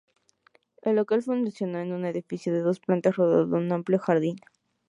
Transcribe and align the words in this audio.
El 0.81 0.95
local 0.95 1.21
funcionó 1.21 1.79
en 1.79 1.93
un 1.93 2.05
edificio 2.05 2.51
de 2.51 2.61
dos 2.61 2.79
plantas 2.79 3.15
rodeado 3.17 3.45
de 3.45 3.55
un 3.57 3.71
amplio 3.71 3.99
jardín. 3.99 4.37